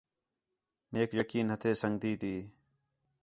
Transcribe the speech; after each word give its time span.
میک 0.91 1.09
یقین 1.19 1.47
ہتھے 1.53 1.71
سنڳتی 1.81 2.11
تی 2.21 2.33